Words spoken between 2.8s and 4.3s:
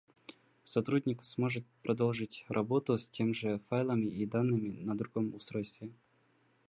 с теми же файлами и